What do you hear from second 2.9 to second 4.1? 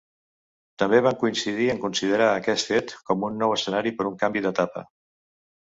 com un nou escenari